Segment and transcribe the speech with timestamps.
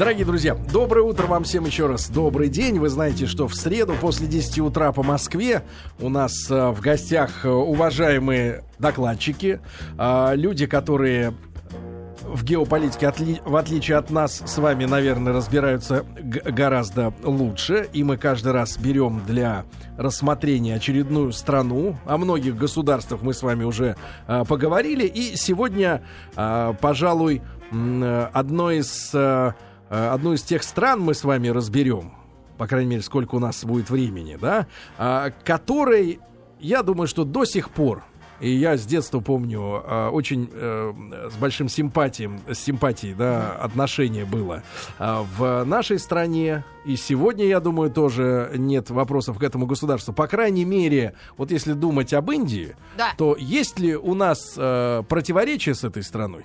[0.00, 2.08] Дорогие друзья, доброе утро вам всем еще раз.
[2.08, 2.78] Добрый день.
[2.78, 5.62] Вы знаете, что в среду после 10 утра по Москве
[6.00, 9.60] у нас э, в гостях э, уважаемые докладчики,
[9.98, 11.34] э, люди, которые
[12.22, 13.12] в геополитике,
[13.44, 17.86] в отличие от нас, с вами, наверное, разбираются гораздо лучше.
[17.92, 19.66] И мы каждый раз берем для
[19.98, 21.98] рассмотрения очередную страну.
[22.06, 23.96] О многих государствах мы с вами уже
[24.26, 25.04] поговорили.
[25.04, 26.02] И сегодня,
[26.34, 29.14] пожалуй, э, одно из,
[29.90, 32.12] одну из тех стран мы с вами разберем.
[32.56, 34.66] По крайней мере, сколько у нас будет времени, да,
[34.98, 36.20] а, которой,
[36.58, 38.04] я думаю, что до сих пор
[38.40, 40.92] и я с детства помню, э, очень э,
[41.30, 44.62] с большим симпатием, с симпатией, да, отношение было
[44.98, 46.64] э, в нашей стране.
[46.86, 50.14] И сегодня, я думаю, тоже нет вопросов к этому государству.
[50.14, 53.12] По крайней мере, вот если думать об Индии, Да.
[53.18, 56.44] то есть ли у нас э, противоречия с этой страной?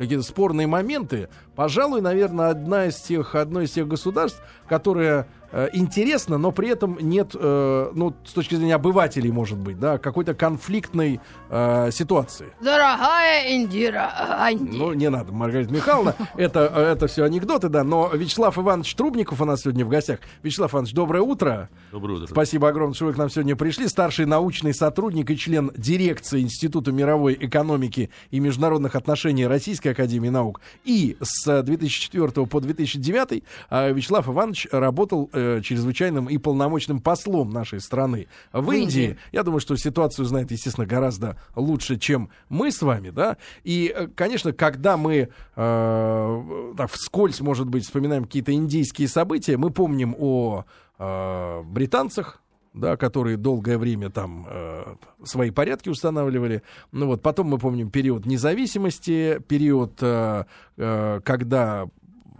[0.00, 1.28] Какие-то спорные моменты?
[1.54, 6.98] Пожалуй, наверное, одна из тех, одно из тех государств, которое э, интересно, но при этом
[7.00, 12.46] нет, э, ну, с точки зрения обывателей, может быть, да, какой-то конфликтной э, ситуации.
[12.60, 14.76] Дорогая Индира Анди.
[14.76, 19.44] Ну, не надо, Маргарита Михайловна, это, это все анекдоты, да, но Вячеслав Иванович Трубников у
[19.44, 20.20] нас сегодня в гостях.
[20.42, 21.68] Вячеслав Иванович, доброе утро.
[21.92, 22.26] Доброе утро.
[22.26, 23.88] Спасибо огромное, что вы к нам сегодня пришли.
[23.88, 30.60] Старший научный сотрудник и член дирекции Института мировой экономики и международных отношений Российской Академии Наук.
[30.84, 37.80] И с 2004 по 2009 а, Вячеслав Иванович работал э, чрезвычайным и полномочным послом нашей
[37.80, 39.02] страны в, В Индии.
[39.02, 39.18] Индии.
[39.32, 43.36] Я думаю, что ситуацию знает, естественно, гораздо лучше, чем мы с вами, да.
[43.64, 49.70] И, э, конечно, когда мы э, так вскользь, может быть, вспоминаем какие-то индийские события, мы
[49.70, 50.64] помним о
[50.98, 52.40] э, британцах,
[52.72, 56.62] да, которые долгое время там э, свои порядки устанавливали.
[56.92, 60.44] Ну вот, потом мы помним период независимости, период, э,
[60.76, 61.88] э, когда,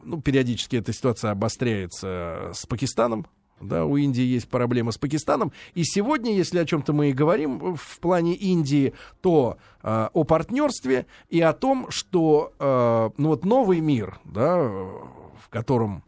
[0.03, 3.27] ну, периодически эта ситуация обостряется с Пакистаном.
[3.61, 5.53] Да, у Индии есть проблемы с Пакистаном.
[5.75, 11.07] И сегодня, если о чем-то мы и говорим в плане Индии, то э, о партнерстве
[11.29, 16.05] и о том, что э, ну вот новый мир, да, в котором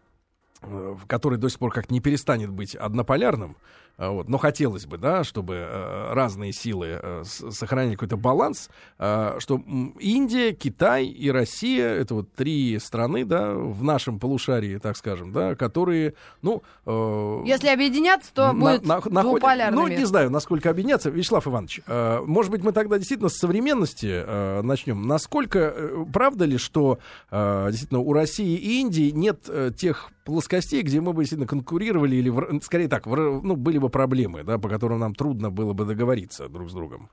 [0.63, 3.57] э, который до сих пор как не перестанет быть однополярным,
[3.99, 9.37] вот, но хотелось бы, да, чтобы э, разные силы э, с- сохраняли какой-то баланс, э,
[9.39, 9.61] что
[10.01, 15.55] Индия, Китай и Россия это вот три страны, да, в нашем полушарии, так скажем, да,
[15.55, 21.11] которые, ну, э, Если объединяться, то на- будет на- находят- Ну, не знаю, насколько объединяться.
[21.11, 21.81] Вячеслав Иванович,
[22.27, 25.07] может быть, мы тогда действительно с современности начнем.
[25.07, 25.75] Насколько
[26.13, 26.99] правда ли, что
[27.31, 32.89] действительно у России и Индии нет тех плоскостей, где мы бы действительно конкурировали или, скорее
[32.89, 36.73] так, ну, были бы проблемы, да, по которым нам трудно было бы договориться друг с
[36.73, 37.11] другом?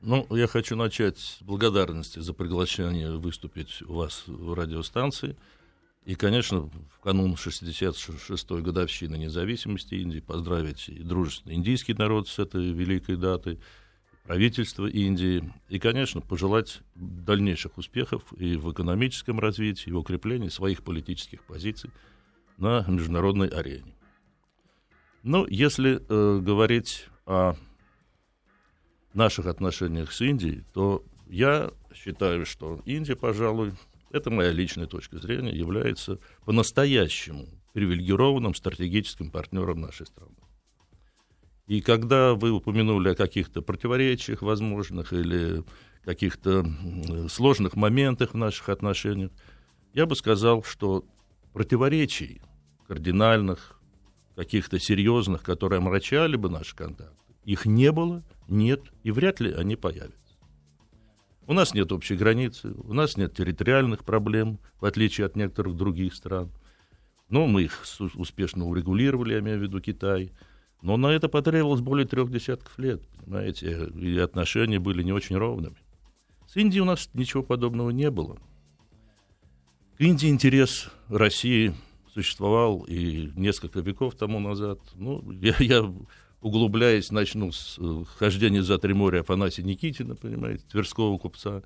[0.00, 5.36] Ну, я хочу начать с благодарности за приглашение выступить у вас в радиостанции.
[6.04, 12.72] И, конечно, в канун 66-й годовщины независимости Индии поздравить и дружественный индийский народ с этой
[12.72, 13.58] великой датой,
[14.24, 15.52] правительство Индии.
[15.68, 21.90] И, конечно, пожелать дальнейших успехов и в экономическом развитии, и в укреплении своих политических позиций
[22.56, 23.94] на международной арене.
[25.22, 27.54] Ну, если э, говорить о
[29.12, 33.72] наших отношениях с Индией, то я считаю, что Индия, пожалуй,
[34.10, 40.36] это моя личная точка зрения, является по-настоящему привилегированным стратегическим партнером нашей страны.
[41.66, 45.64] И когда вы упомянули о каких-то противоречиях возможных или
[46.04, 46.66] каких-то
[47.30, 49.30] сложных моментах в наших отношениях,
[49.94, 51.04] я бы сказал, что
[51.52, 52.42] противоречий
[52.86, 53.80] кардинальных,
[54.36, 57.14] каких-то серьезных, которые омрачали бы наши контакты,
[57.44, 60.18] их не было, нет и вряд ли они появятся.
[61.46, 66.14] У нас нет общей границы, у нас нет территориальных проблем, в отличие от некоторых других
[66.14, 66.50] стран.
[67.28, 67.82] Но мы их
[68.14, 70.32] успешно урегулировали, я имею в виду Китай.
[70.84, 75.76] Но на это потребовалось более трех десятков лет, понимаете, и отношения были не очень ровными.
[76.46, 78.36] С Индией у нас ничего подобного не было.
[79.96, 81.74] К Индии интерес России
[82.12, 84.78] существовал и несколько веков тому назад.
[84.94, 85.90] Ну, я, я
[86.42, 91.62] углубляясь, начну с э, хождения за три моря Афанасия Никитина, понимаете, тверского купца.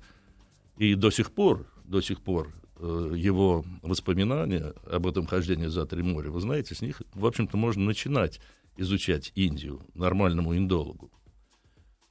[0.77, 6.03] И до сих пор, до сих пор э, его воспоминания об этом хождении за три
[6.03, 8.39] моря, вы знаете, с них, в общем-то, можно начинать
[8.79, 11.11] изучать Индию нормальному индологу.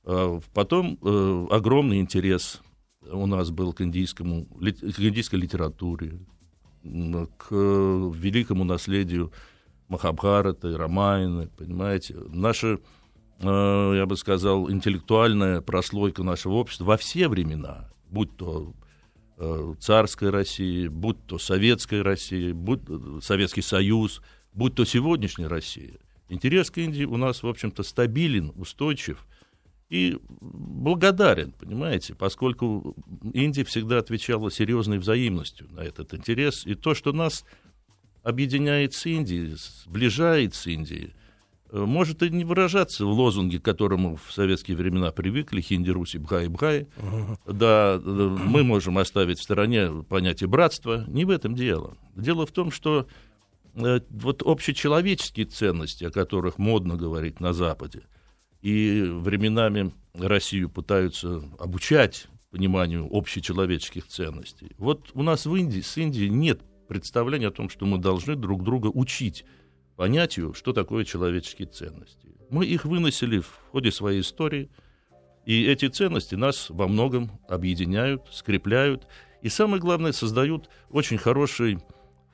[0.04, 2.62] А Потом э, огромный интерес
[3.02, 6.18] у нас был к, индийскому, к индийской литературе,
[6.82, 9.32] к э, великому наследию
[9.88, 12.16] Махабхараты, Рамайны, понимаете.
[12.28, 12.78] Наша,
[13.40, 18.74] э, я бы сказал, интеллектуальная прослойка нашего общества во все времена, будь то
[19.38, 22.82] э, царской России, будь то советской России, будь
[23.22, 24.22] Советский Союз,
[24.52, 25.98] будь то сегодняшняя Россия.
[26.28, 29.26] Интерес к Индии у нас, в общем-то, стабилен, устойчив
[29.88, 32.94] и благодарен, понимаете, поскольку
[33.32, 36.66] Индия всегда отвечала серьезной взаимностью на этот интерес.
[36.66, 37.44] И то, что нас
[38.22, 41.14] объединяет с Индией, сближает с Индией,
[41.70, 46.18] э, может и не выражаться в лозунге, к которому в советские времена привыкли, хинди, руси,
[46.18, 46.86] бхай, бхай.
[47.46, 51.04] Да, э, мы можем оставить в стороне понятие братства.
[51.08, 51.96] Не в этом дело.
[52.14, 53.08] Дело в том, что
[53.74, 58.02] вот общечеловеческие ценности, о которых модно говорить на Западе,
[58.60, 64.72] и временами Россию пытаются обучать пониманию общечеловеческих ценностей.
[64.78, 68.64] Вот у нас в Индии, с Индией нет представление о том, что мы должны друг
[68.64, 69.44] друга учить
[69.96, 72.34] понятию, что такое человеческие ценности.
[72.50, 74.70] Мы их выносили в ходе своей истории,
[75.44, 79.06] и эти ценности нас во многом объединяют, скрепляют,
[79.42, 81.78] и самое главное, создают очень хороший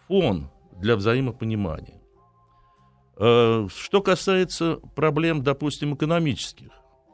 [0.06, 2.00] фон для взаимопонимания.
[3.16, 6.70] Э, что касается проблем, допустим, экономических,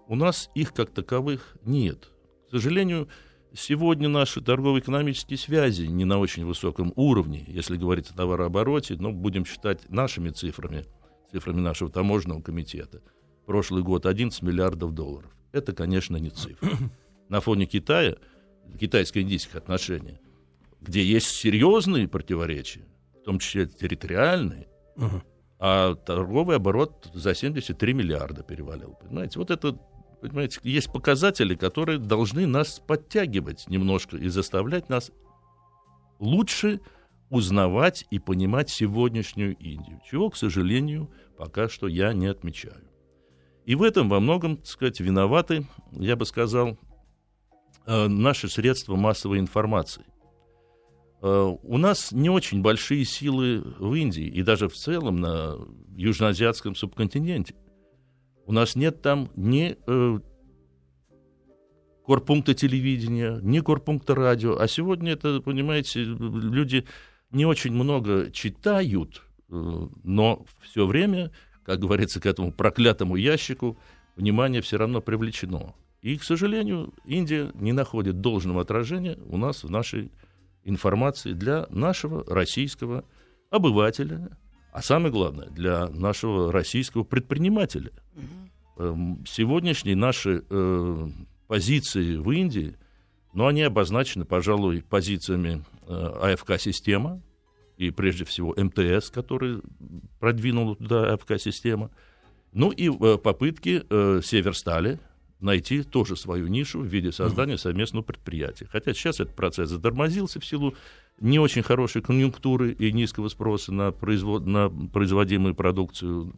[0.09, 2.11] у нас их как таковых нет.
[2.49, 3.09] К сожалению,
[3.53, 9.45] Сегодня наши торгово-экономические связи не на очень высоком уровне, если говорить о товарообороте, но будем
[9.45, 10.87] считать нашими цифрами,
[11.33, 13.03] цифрами нашего таможенного комитета.
[13.47, 15.33] Прошлый год 11 миллиардов долларов.
[15.51, 16.71] Это, конечно, не цифра.
[17.29, 18.17] На фоне Китая,
[18.79, 20.21] китайско-индийских отношений,
[20.81, 22.87] где есть серьезные противоречия,
[23.31, 24.67] том числе территориальные,
[25.61, 28.99] а торговый оборот за 73 миллиарда перевалил.
[29.01, 29.79] Понимаете, вот это
[30.21, 35.13] понимаете, есть показатели, которые должны нас подтягивать немножко и заставлять нас
[36.19, 36.81] лучше
[37.29, 42.91] узнавать и понимать сегодняшнюю Индию, чего, к сожалению, пока что я не отмечаю.
[43.65, 46.77] И в этом во многом, так сказать, виноваты, я бы сказал,
[47.87, 50.05] э, наши средства массовой информации.
[51.23, 55.57] Э, у нас не очень большие силы в Индии и даже в целом на
[55.97, 57.55] южноазиатском субконтиненте–
[58.51, 60.19] у нас нет там ни э,
[62.05, 64.59] корпункта телевидения, ни корпункта радио.
[64.59, 66.85] А сегодня это, понимаете, люди
[67.31, 71.31] не очень много читают, э, но все время,
[71.63, 73.79] как говорится, к этому проклятому ящику
[74.17, 75.77] внимание все равно привлечено.
[76.03, 80.11] И, к сожалению, Индия не находит должного отражения у нас в нашей
[80.65, 83.05] информации для нашего российского
[83.51, 84.31] обывателя,
[84.73, 87.91] а самое главное, для нашего российского предпринимателя.
[88.77, 89.25] Угу.
[89.27, 91.09] Сегодняшние наши э,
[91.49, 92.77] позиции в Индии,
[93.33, 97.21] но ну, они обозначены, пожалуй, позициями э, АФК-система,
[97.77, 99.63] и прежде всего МТС, который
[100.19, 101.91] продвинул туда АФК-система,
[102.53, 104.99] ну и э, попытки э, Северстали
[105.41, 108.67] найти тоже свою нишу в виде создания совместного предприятия.
[108.71, 110.75] Хотя сейчас этот процесс затормозился в силу
[111.21, 116.35] не очень хорошей конъюнктуры и низкого спроса на, производ, на производимую продукцию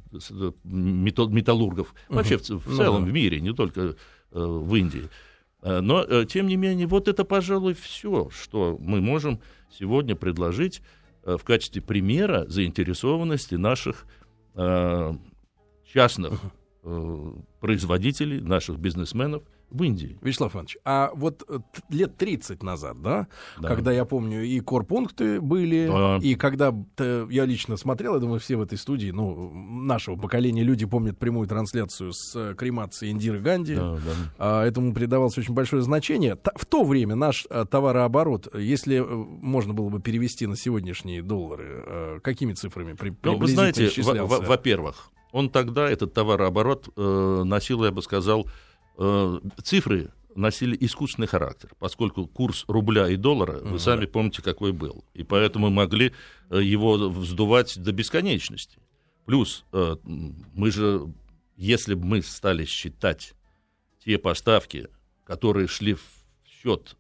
[0.65, 1.95] металлургов.
[2.09, 3.95] Вообще в, в ну целом в мире, не только э,
[4.33, 5.09] в Индии.
[5.63, 9.41] Э, но, э, тем не менее, вот это, пожалуй, все, что мы можем
[9.71, 10.83] сегодня предложить
[11.23, 14.05] э, в качестве примера заинтересованности наших
[14.55, 15.13] э,
[15.93, 16.37] частных э,
[17.61, 19.43] производителей, наших бизнесменов
[19.73, 20.19] в Индии.
[20.21, 21.59] Вячеслав Иванович, а вот э,
[21.89, 23.27] лет 30 назад, да,
[23.59, 23.69] да.
[23.69, 26.19] когда я помню, и корпункты были, да.
[26.23, 30.85] и когда я лично смотрел, я думаю, все в этой студии, ну, нашего поколения люди
[30.85, 34.01] помнят прямую трансляцию с э, кремацией Индиры Ганди, да, да.
[34.39, 36.37] А, этому придавалось очень большое значение.
[36.55, 42.53] В то время наш э, товарооборот, если можно было бы перевести на сегодняшние доллары, какими
[42.53, 48.47] цифрами при, ну, вы знаете, во-первых, он тогда, этот товарооборот, носил, я бы сказал,
[48.99, 55.05] Э, цифры носили искусственный характер, поскольку курс рубля и доллара, вы сами помните, какой был.
[55.15, 56.13] И поэтому могли
[56.51, 58.79] э, его вздувать до бесконечности.
[59.27, 61.13] Плюс э, мы же,
[61.57, 63.35] если бы мы стали считать
[64.05, 64.89] те поставки,
[65.25, 66.03] которые шли в
[66.47, 66.97] счет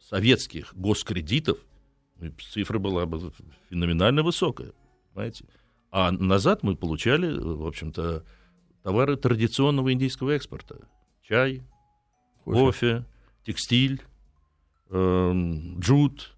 [0.00, 1.58] советских госкредитов,
[2.52, 3.32] цифра была бы
[3.70, 4.72] феноменально высокая,
[5.12, 5.44] понимаете?
[5.90, 8.24] А назад мы получали, в общем-то,
[8.82, 10.76] товары традиционного индийского экспорта
[11.22, 11.62] чай,
[12.44, 13.04] кофе, кофе
[13.44, 14.02] текстиль,
[14.90, 15.32] э,
[15.78, 16.34] джут.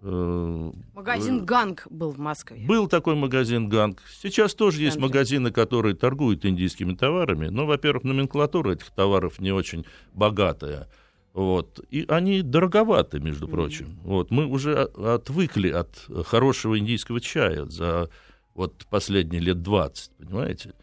[0.00, 2.66] Э, магазин э, «Ганг» был в Москве.
[2.66, 4.02] Был такой магазин «Ганг».
[4.22, 7.48] Сейчас тоже есть магазины, которые торгуют индийскими товарами.
[7.48, 10.88] Но, во-первых, номенклатура этих товаров не очень богатая.
[11.32, 11.80] Вот.
[11.90, 13.86] И они дороговаты, между прочим.
[13.86, 14.04] Mm-hmm.
[14.04, 14.30] Вот.
[14.30, 18.08] Мы уже отвыкли от хорошего индийского чая за
[18.54, 20.74] вот последние лет 20, понимаете?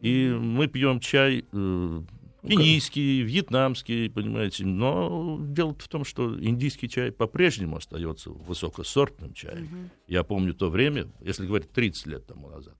[0.00, 2.02] И мы пьем чай э,
[2.46, 4.64] Кенийский, вьетнамский, понимаете.
[4.64, 9.64] Но дело в том, что индийский чай по-прежнему остается высокосортным чаем.
[9.64, 9.90] Угу.
[10.06, 12.76] Я помню то время, если говорить 30 лет тому назад,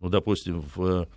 [0.00, 1.08] ну, допустим, в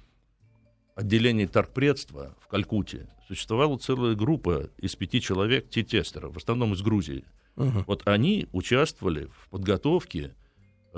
[0.95, 7.23] отделении торгпредства в Калькутте существовала целая группа из пяти человек, тестеров, в основном из Грузии.
[7.55, 7.85] Угу.
[7.87, 10.35] Вот они участвовали в подготовке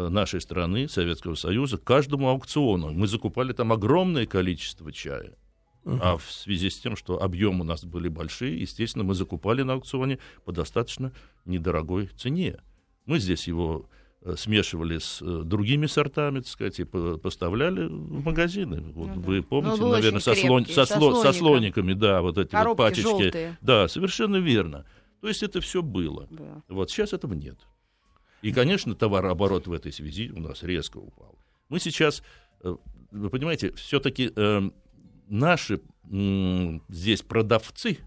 [0.07, 2.91] нашей страны, Советского Союза, к каждому аукциону.
[2.91, 5.35] Мы закупали там огромное количество чая.
[5.83, 5.99] Uh-huh.
[6.01, 9.73] А в связи с тем, что объемы у нас были большие, естественно, мы закупали на
[9.73, 11.11] аукционе по достаточно
[11.45, 12.59] недорогой цене.
[13.05, 13.89] Мы здесь его
[14.21, 18.81] э, смешивали с э, другими сортами, так сказать, и поставляли в магазины.
[18.93, 22.51] Вот ну, вы помните, ну, наверное, со, слон, со, сло, со слониками, да, вот эти
[22.51, 23.01] Коробки вот пачечки.
[23.01, 23.57] Желтые.
[23.61, 24.85] Да, совершенно верно.
[25.21, 26.27] То есть это все было.
[26.29, 26.61] Да.
[26.67, 27.59] Вот сейчас этого нет.
[28.41, 31.37] И, конечно, товарооборот в этой связи у нас резко упал.
[31.67, 32.23] Мы сейчас,
[32.61, 32.75] э,
[33.11, 34.69] вы понимаете, все-таки э,
[35.27, 35.81] наши
[36.11, 37.99] э, здесь продавцы,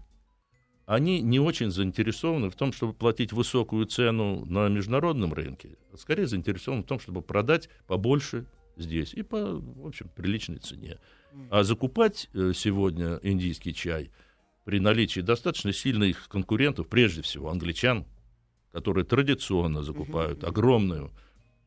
[0.85, 6.27] они не очень заинтересованы в том, чтобы платить высокую цену на международном рынке, а скорее
[6.27, 10.99] заинтересованы в том, чтобы продать побольше здесь и по, в общем, приличной цене.
[11.49, 14.11] А закупать э, сегодня индийский чай–
[14.65, 18.05] при наличии достаточно сильных конкурентов, прежде всего англичан,
[18.73, 21.11] которые традиционно закупают огромную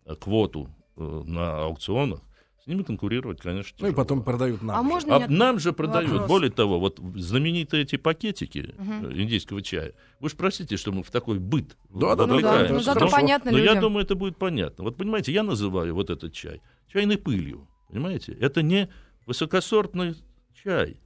[0.04, 2.20] э, квоту э, на аукционах,
[2.62, 3.86] с ними конкурировать, конечно, тяжело.
[3.86, 4.76] Ну и потом продают нам.
[4.76, 4.88] А, же.
[4.88, 6.10] можно а нам же продают.
[6.10, 6.28] Вопрос.
[6.28, 9.12] Более того, вот знаменитые эти пакетики угу.
[9.12, 9.94] индийского чая.
[10.18, 13.52] Вы же простите, что мы в такой быт да, да, да, да, ну, зато понятно
[13.52, 13.74] Но людям.
[13.74, 14.82] я думаю, это будет понятно.
[14.82, 16.60] Вот понимаете, я называю вот этот чай
[16.92, 17.68] чайной пылью.
[17.88, 18.32] Понимаете?
[18.32, 18.88] Это не
[19.26, 20.16] высокосортный
[20.60, 20.96] чай.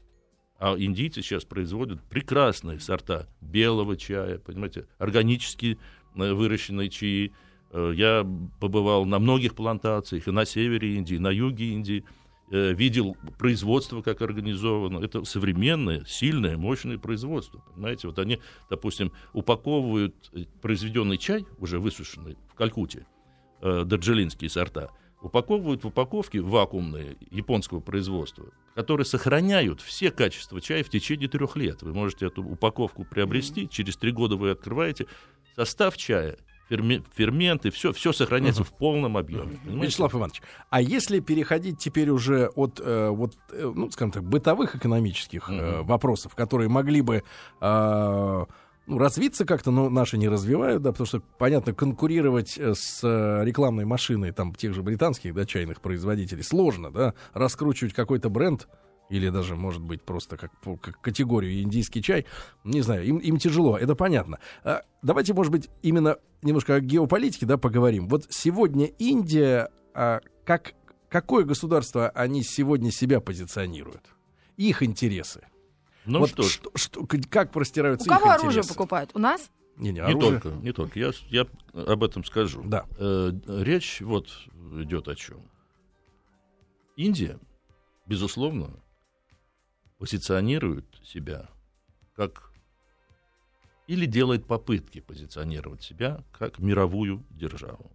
[0.60, 5.78] А индийцы сейчас производят прекрасные сорта белого чая, понимаете, органически
[6.14, 7.32] э, выращенные чаи.
[7.72, 8.26] Э, я
[8.60, 12.04] побывал на многих плантациях и на севере Индии, и на юге Индии,
[12.50, 15.02] э, видел производство, как организовано.
[15.02, 17.64] Это современное, сильное, мощное производство.
[17.74, 18.38] Понимаете, вот они,
[18.68, 20.14] допустим, упаковывают
[20.60, 23.06] произведенный чай, уже высушенный в Калькутте,
[23.62, 24.90] дарджилинские сорта,
[25.22, 31.82] упаковывают в упаковки вакуумные японского производства, которые сохраняют все качества чая в течение трех лет.
[31.82, 35.06] Вы можете эту упаковку приобрести, через три года вы открываете
[35.56, 38.66] состав чая, ферменты, все, все сохраняется uh-huh.
[38.66, 39.58] в полном объеме.
[39.64, 39.82] Uh-huh.
[39.82, 44.76] Вячеслав Иванович, а если переходить теперь уже от, э, вот, э, ну, скажем так, бытовых
[44.76, 45.80] экономических uh-huh.
[45.80, 47.24] э, вопросов, которые могли бы
[47.60, 48.44] э,
[48.90, 53.44] ну, развиться как-то, но наши не развивают, да, потому что, понятно, конкурировать э, с э,
[53.44, 58.66] рекламной машиной там тех же британских, да, чайных производителей сложно, да, раскручивать какой-то бренд,
[59.08, 62.26] или даже, может быть, просто как, как категорию индийский чай,
[62.64, 64.40] не знаю, им, им тяжело, это понятно.
[64.64, 68.08] А, давайте, может быть, именно немножко о геополитике, да, поговорим.
[68.08, 70.74] Вот сегодня Индия, а, как,
[71.08, 74.02] какое государство они сегодня себя позиционируют?
[74.56, 75.42] Их интересы.
[76.10, 79.10] Ну вот что, что, что, как простираются У кого их оружие покупают?
[79.14, 79.50] У нас?
[79.76, 80.98] Не, не, не только, не только.
[80.98, 82.62] Я, я об этом скажу.
[82.64, 82.84] Да.
[82.98, 84.28] Э, речь вот
[84.72, 85.40] идет о чем.
[86.96, 87.38] Индия,
[88.06, 88.70] безусловно,
[89.98, 91.48] позиционирует себя
[92.14, 92.52] как
[93.86, 97.90] или делает попытки позиционировать себя как мировую державу.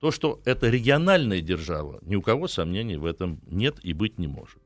[0.00, 4.26] То, что это региональная держава, ни у кого сомнений в этом нет и быть не
[4.26, 4.61] может.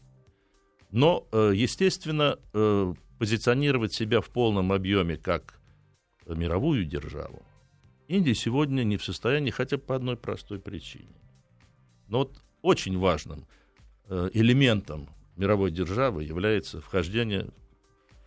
[0.90, 5.58] Но, э, естественно, э, позиционировать себя в полном объеме как
[6.26, 7.42] мировую державу
[8.08, 11.16] Индия сегодня не в состоянии хотя бы по одной простой причине.
[12.08, 13.46] Но вот очень важным
[14.08, 17.48] э, элементом мировой державы является вхождение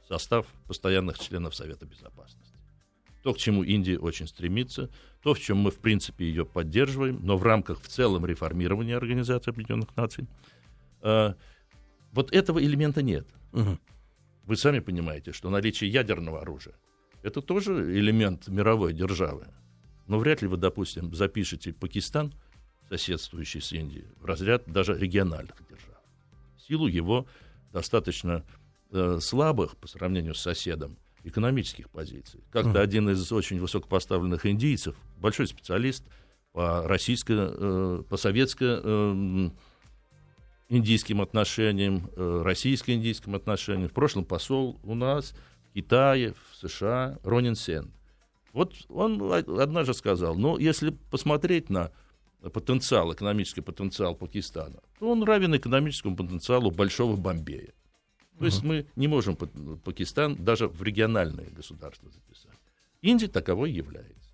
[0.04, 2.58] в состав постоянных членов Совета Безопасности.
[3.24, 4.90] То, к чему Индия очень стремится,
[5.22, 9.52] то, в чем мы, в принципе, ее поддерживаем, но в рамках в целом реформирования Организации
[9.52, 10.28] Объединенных Наций–
[12.12, 13.28] вот этого элемента нет.
[13.54, 13.78] Угу.
[14.46, 16.76] Вы сами понимаете, что наличие ядерного оружия
[17.22, 19.48] это тоже элемент мировой державы.
[20.08, 22.34] Но вряд ли вы, допустим, запишете Пакистан,
[22.88, 25.98] соседствующий с Индией, в разряд даже региональных держав.
[26.58, 27.28] В силу его
[27.72, 28.44] достаточно
[28.92, 32.42] э, слабых по сравнению с соседом экономических позиций.
[32.52, 36.04] Как-то uh один из очень высокопоставленных индийцев, большой специалист
[36.54, 39.50] по российско, э, по советско э,
[40.70, 43.90] индийским отношениям, э, российско-индийским отношениям.
[43.90, 45.34] В прошлом посол у нас
[45.70, 47.92] в Китае, в США Ронин Сен.
[48.54, 51.92] Вот он однажды сказал, ну, если посмотреть на
[52.54, 57.74] потенциал, экономический потенциал Пакистана, то он равен экономическому потенциалу Большого Бомбея.
[58.38, 62.58] То есть мы не можем Пакистан даже в региональное государство записать.
[63.02, 64.34] Индия таковой является.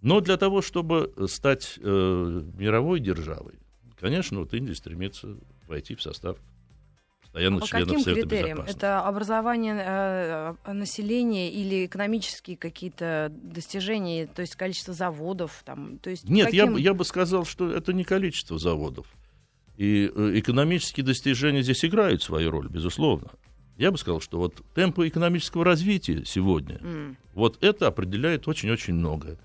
[0.00, 3.58] Но для того, чтобы стать э, мировой державой,
[3.98, 5.36] конечно, вот Индия стремится
[5.68, 6.36] войти в состав
[7.22, 8.48] постоянных По членов каким Совета критериям?
[8.58, 8.78] Безопасности.
[8.78, 15.62] Это образование э, населения или экономические какие-то достижения, то есть количество заводов?
[15.64, 19.06] Там, то есть Нет, я, каким- бы- я бы сказал, что это не количество заводов.
[19.76, 23.28] И э, экономические достижения здесь играют свою роль, безусловно.
[23.76, 27.18] Я бы сказал, что вот темпы экономического развития сегодня, М.
[27.34, 29.36] вот это определяет очень-очень многое.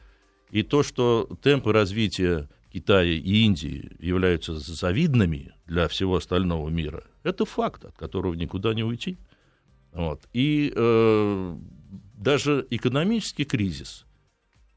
[0.52, 7.46] И то, что темпы развития Китая и Индии являются завидными для всего остального мира, это
[7.46, 9.18] факт, от которого никуда не уйти.
[9.92, 10.22] Вот.
[10.32, 11.58] И э,
[12.18, 14.06] даже экономический кризис,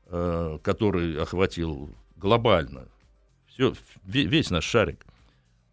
[0.07, 2.89] э, который охватил глобально
[3.47, 3.75] всё,
[4.05, 5.07] ве- весь наш шарик,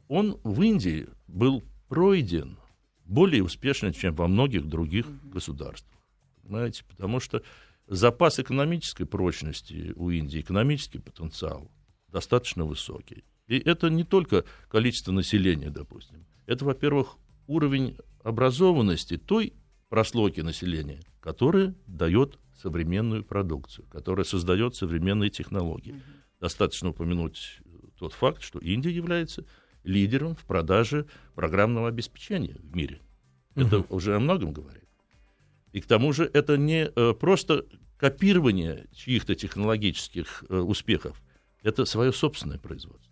[0.08, 2.58] он в Индии был пройден
[3.06, 5.98] более успешно, чем во многих других государствах.
[6.44, 6.84] Понимаете?
[6.88, 7.42] Потому что
[7.88, 11.72] запас экономической прочности у Индии, экономический потенциал
[12.12, 13.24] достаточно высокий.
[13.48, 16.26] И это не только количество населения, допустим.
[16.46, 19.54] Это, во-первых, уровень образованности той
[19.90, 26.02] прослойки населения, которая дает современную продукцию, которая создает современные технологии.
[26.40, 29.46] Достаточно упомянуть э, тот факт, что Индия является
[29.84, 33.02] лидером в продаже программного обеспечения в мире.
[33.56, 34.88] Это уже о многом говорит.
[35.74, 37.66] И к тому же это не э, просто
[37.98, 41.22] копирование чьих-то технологических э, успехов,
[41.64, 43.12] это свое собственное производство.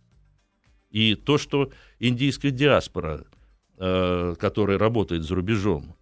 [0.89, 3.25] И то, что индийская диаспора,
[3.77, 5.96] э, которая работает за рубежом,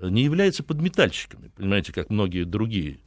[0.00, 3.00] не является подметальщиками, понимаете, как многие другие,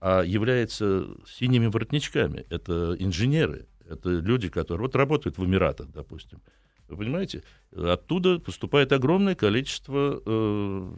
[0.00, 2.46] а является синими воротничками.
[2.48, 6.40] Это инженеры, это люди, которые вот работают в Эмиратах, допустим.
[6.88, 10.92] Вы понимаете, оттуда поступает огромное количество э,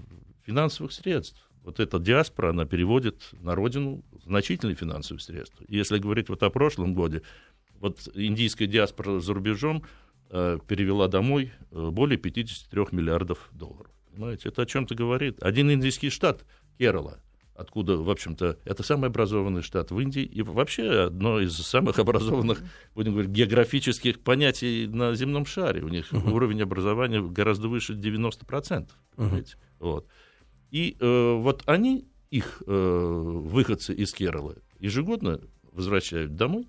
[0.44, 1.50] финансовых средств.
[1.64, 5.64] Вот эта диаспора, она переводит на родину значительные финансовые средства.
[5.68, 7.22] И если говорить вот о прошлом годе,
[7.78, 9.84] вот индийская диаспора за рубежом
[10.30, 13.92] э, перевела домой э, более 53 миллиардов долларов.
[14.12, 15.42] Понимаете, это о чем-то говорит.
[15.42, 16.44] Один индийский штат,
[16.78, 17.20] Керала,
[17.54, 22.62] откуда, в общем-то, это самый образованный штат в Индии и вообще одно из самых образованных,
[22.94, 25.82] будем говорить, географических понятий на земном шаре.
[25.82, 28.88] У них уровень образования гораздо выше 90%.
[29.16, 29.56] понимаете?
[29.78, 30.06] Вот.
[30.72, 35.38] И э, вот они, их э, выходцы из Керала, ежегодно
[35.70, 36.66] возвращают домой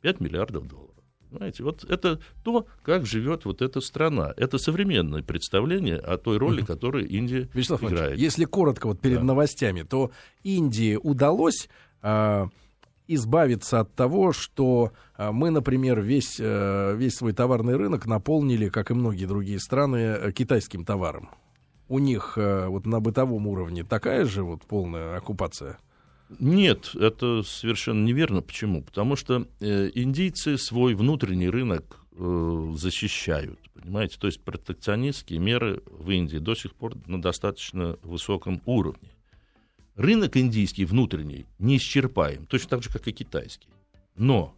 [0.00, 0.94] 5 миллиардов долларов.
[1.28, 4.32] Понимаете, вот это то, как живет вот эта страна.
[4.36, 8.18] Это современное представление о той роли, которую Индия Вячеслав играет.
[8.18, 9.24] если коротко вот перед Да.
[9.24, 10.10] новостями, то
[10.44, 11.68] Индии удалось
[12.02, 12.48] а,
[13.08, 18.90] избавиться от того, что а, мы, например, весь, э, весь свой товарный рынок наполнили, как
[18.90, 21.30] и многие другие страны, э, китайским товаром.
[21.92, 25.78] У них э, вот на бытовом уровне такая же вот полная оккупация.
[26.38, 28.40] Нет, это совершенно неверно.
[28.40, 28.80] Почему?
[28.80, 34.16] Потому что э, индийцы свой внутренний рынок э, защищают, понимаете?
[34.18, 39.10] То есть протекционистские меры в Индии до сих пор на достаточно высоком уровне.
[39.94, 43.68] Рынок индийский внутренний не исчерпаем, точно так же, как и китайский.
[44.16, 44.54] Но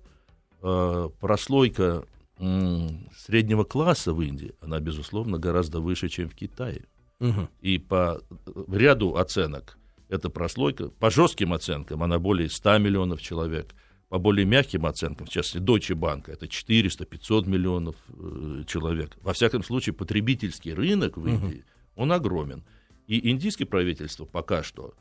[0.63, 2.05] э, прослойка
[2.39, 6.85] м, среднего класса в Индии, она, безусловно, гораздо выше, чем в Китае.
[7.21, 7.49] Мгм.
[7.61, 13.75] И по э, ряду оценок эта прослойка, по жестким оценкам, она более 100 миллионов человек,
[14.09, 19.17] по более мягким оценкам, в частности, Deutsche Bank, это 400-500 миллионов э, человек.
[19.23, 21.65] Во всяком случае, потребительский рынок в Индии,
[21.97, 22.65] он огромен.
[23.07, 24.95] И индийское правительство пока что,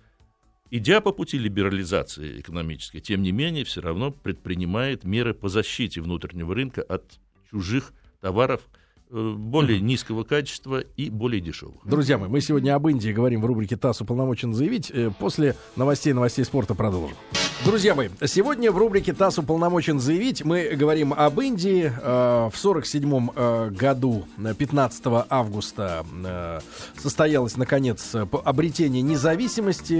[0.71, 6.55] идя по пути либерализации экономической, тем не менее, все равно предпринимает меры по защите внутреннего
[6.55, 7.19] рынка от
[7.51, 8.67] чужих товаров
[9.09, 11.85] более низкого качества и более дешевых.
[11.85, 14.91] Друзья мои, мы сегодня об Индии говорим в рубрике «ТАСС уполномочен заявить».
[14.91, 17.15] Э, После новостей новостей спорта продолжим.
[17.65, 21.93] Друзья мои, сегодня в рубрике «ТАСС уполномочен заявить» мы говорим об Индии.
[22.01, 26.59] Э, В 47 э, году, э, 15 августа, э,
[26.97, 29.93] состоялось, наконец, обретение независимости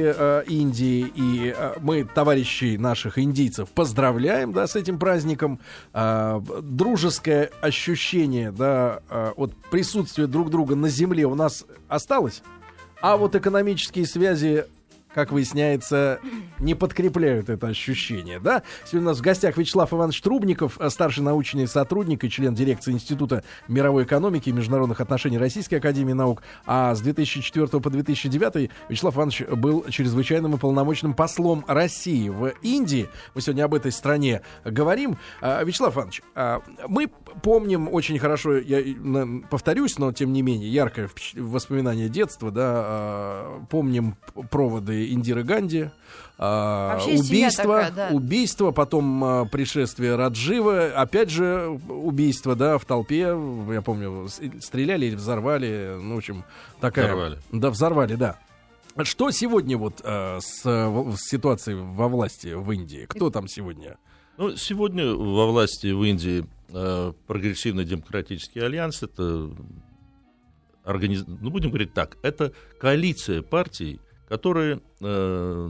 [0.49, 1.09] Индии.
[1.15, 5.59] И мы товарищей наших индийцев поздравляем да, с этим праздником.
[5.93, 8.99] Дружеское ощущение да,
[9.37, 12.43] от присутствия друг друга на земле у нас осталось.
[13.01, 14.65] А вот экономические связи,
[15.13, 16.19] как выясняется,
[16.59, 18.63] не подкрепляют это ощущение, да?
[18.85, 22.91] Сегодня у нас в гостях Вячеслав Иванович Трубников, э, старший научный сотрудник и член дирекции
[22.91, 26.43] Института мировой экономики и международных отношений Российской Академии Наук.
[26.65, 33.09] А с 2004 по 2009 Вячеслав Иванович был чрезвычайным и полномочным послом России в Индии.
[33.35, 35.17] Мы сегодня об этой стране говорим.
[35.41, 37.09] А, Вячеслав Иванович, а, мы
[37.41, 38.83] помним очень хорошо, я
[39.49, 44.15] повторюсь, но тем не менее, яркое воспоминание детства, да, а, помним
[44.49, 45.89] проводы Индиры Ганди,
[46.37, 48.09] а, убийство, такая, да.
[48.11, 53.35] убийство, потом а, пришествие Раджива, опять же убийство, да, в толпе,
[53.71, 54.27] я помню,
[54.61, 56.43] стреляли или взорвали, ну, в общем,
[56.79, 57.07] такая...
[57.07, 57.39] Взорвали.
[57.51, 58.39] Да, взорвали, да.
[59.03, 63.05] Что сегодня вот а, с, а, в- с ситуацией во власти в Индии?
[63.07, 63.97] Кто там сегодня?
[64.37, 69.51] Ну, сегодня во власти в Индии э, прогрессивный демократический альянс это
[70.83, 71.23] организ...
[71.27, 73.99] ну будем говорить так, это коалиция партий,
[74.33, 75.69] которые э,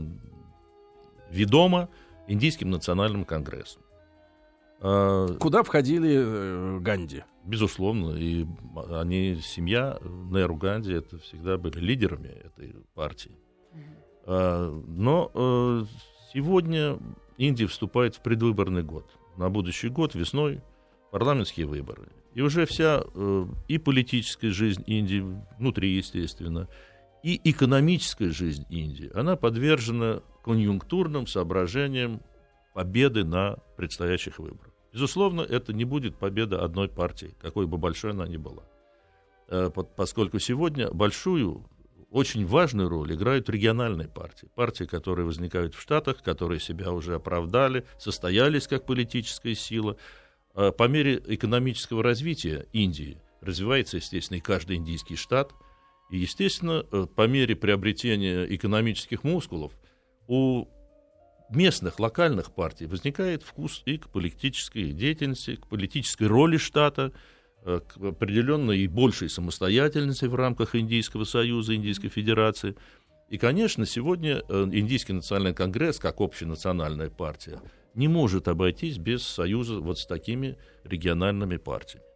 [1.28, 1.90] ведома
[2.26, 3.82] Индийским национальным конгрессом.
[4.80, 7.24] Э, Куда входили э, Ганди?
[7.44, 8.46] Безусловно, и
[8.90, 9.98] они, семья
[10.30, 13.36] Неру Ганди, это всегда были лидерами этой партии.
[14.24, 15.84] А, Но э,
[16.32, 16.98] сегодня
[17.36, 19.04] Индия вступает в предвыборный год.
[19.36, 20.62] На будущий год весной
[21.10, 22.08] парламентские выборы.
[22.32, 25.22] И уже вся э, и политическая жизнь Индии,
[25.58, 26.66] внутри, естественно,
[27.24, 32.20] и экономическая жизнь Индии, она подвержена конъюнктурным соображениям
[32.74, 34.72] победы на предстоящих выборах.
[34.92, 38.64] Безусловно, это не будет победа одной партии, какой бы большой она ни была.
[39.48, 41.66] Э, по- Поскольку сегодня большую,
[42.10, 44.48] очень важную роль играют региональные партии.
[44.54, 49.96] Партии, которые возникают в Штатах, которые себя уже оправдали, состоялись как политическая сила.
[50.54, 55.54] Э, По мере экономического развития Индии развивается, естественно, и каждый индийский штат.
[56.14, 59.72] И, естественно, э, по мере приобретения экономических мускулов
[60.28, 60.68] у
[61.50, 67.10] местных, локальных партий возникает вкус и к политической деятельности, к политической роли штата,
[67.64, 72.76] э, к определенной и большей самостоятельности в рамках Индийского союза, Индийской Федерации.
[73.28, 77.60] И, конечно, сегодня э, Индийский национальный конгресс, как общенациональная партия,
[77.96, 82.06] не может обойтись без союза вот с такими региональными партиями.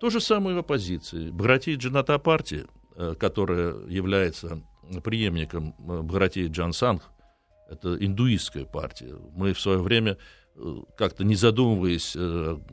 [0.00, 1.30] То же самое в оппозиции.
[1.30, 4.62] Бхарати Джаната партия, э, которая является
[5.02, 7.02] преемником э, Бхарати Джансанг,
[7.68, 9.16] это индуистская партия.
[9.34, 10.16] Мы в свое время,
[10.54, 12.16] э, как-то не задумываясь,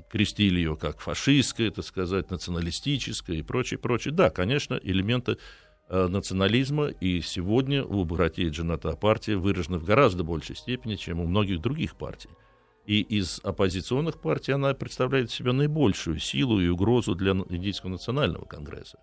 [0.09, 4.13] крестили ее как фашистская, так сказать, националистическая и прочее, прочее.
[4.13, 5.37] Да, конечно, элементы
[5.89, 11.61] национализма и сегодня у Бхарати Джаната партии выражены в гораздо большей степени, чем у многих
[11.61, 12.29] других партий.
[12.85, 18.45] И из оппозиционных партий она представляет в себя наибольшую силу и угрозу для Индийского национального
[18.45, 18.99] конгресса.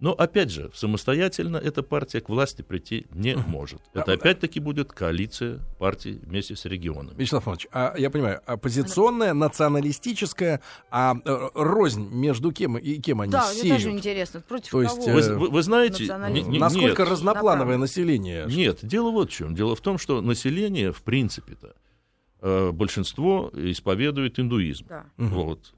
[0.00, 3.80] Но, опять же, самостоятельно эта партия к власти прийти не может.
[3.94, 7.14] Это опять-таки будет коалиция партий вместе с регионами.
[7.16, 13.32] Вячеслав Иванович, а, я понимаю, оппозиционная, националистическая, а э, рознь между кем и кем они
[13.32, 13.76] Да, мне сеют?
[13.76, 15.08] тоже интересно, против То есть, кого?
[15.08, 18.46] э, Вы, вы- вы знаете, не- не- Насколько нет, разноплановое население?
[18.46, 19.54] Нет, дело вот в чем.
[19.54, 21.74] Дело в том, что население, в принципе-то,
[22.72, 24.86] большинство исповедует индуизм.
[24.88, 25.06] Да.
[25.16, 25.74] Вот.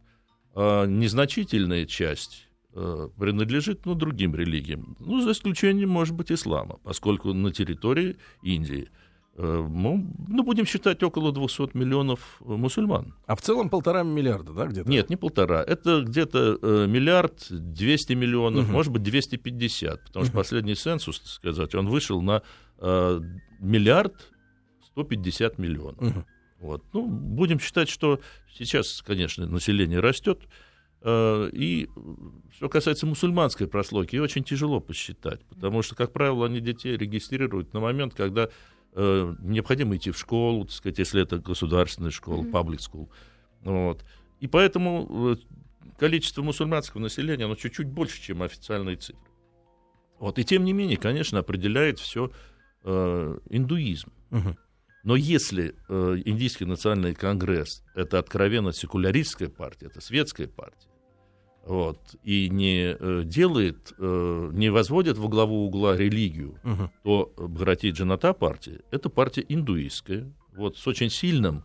[0.54, 4.96] А незначительная часть э, принадлежит ну, другим религиям.
[5.00, 8.88] Ну, за исключением, может быть, ислама, поскольку на территории Индии,
[9.36, 13.14] э, ну, ну, будем считать, около 200 миллионов э, мусульман.
[13.26, 14.88] А в целом полтора миллиарда, да, где-то?
[14.90, 15.62] Нет, не полтора.
[15.62, 18.72] Это где-то э, миллиард 200 миллионов, Мгм.
[18.72, 20.04] может быть, 250.
[20.06, 22.42] Потому что последний ценсус, так сказать, он вышел на
[22.78, 23.20] э,
[23.60, 24.32] миллиард
[24.86, 26.00] 150 миллионов.
[26.00, 26.24] Мгм.
[26.60, 26.84] Вот.
[26.92, 28.20] Ну, будем считать, что
[28.52, 30.40] сейчас, конечно, население растет.
[31.02, 31.88] э, И
[32.54, 37.74] что касается мусульманской прослойки, ее очень тяжело посчитать, потому что, как правило, они детей регистрируют
[37.74, 38.48] на момент, когда
[38.92, 43.08] э, необходимо идти в школу, так сказать, если это государственная школа, public school.
[43.62, 44.04] Вот.
[44.40, 45.36] И поэтому э,
[45.98, 49.30] количество мусульманского населения, оно чуть-чуть больше, чем официальные цифры.
[50.18, 50.38] Вот.
[50.38, 52.30] И тем не менее, конечно, определяет все
[52.84, 54.12] индуизм.
[54.30, 54.56] Мгм.
[55.06, 60.88] Но если э, Индийский национальный конгресс это откровенно секуляристская партия, это светская партия,
[61.64, 66.90] вот, и не э, делает, э, не возводит во главу угла религию, Мгм.
[67.04, 71.62] то Бхарати Джаната партия это партия индуистская, вот, с очень сильным,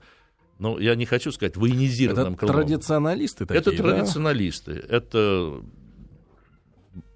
[0.59, 2.55] но я не хочу сказать военизированным Это крылом.
[2.57, 3.77] традиционалисты такие, Это да?
[3.77, 5.63] традиционалисты, это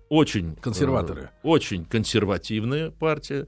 [0.10, 0.56] очень...
[0.56, 1.22] Консерваторы.
[1.22, 3.48] э, очень консервативная партия.